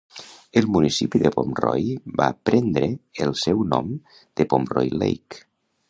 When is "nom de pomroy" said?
3.75-4.95